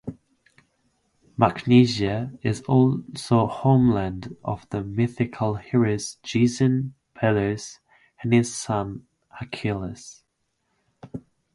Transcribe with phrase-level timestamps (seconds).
[1.37, 7.79] Magnesia is also homeland of the mythical heroes Jason, Peleus
[8.23, 9.05] and his son
[9.39, 10.23] Achilles.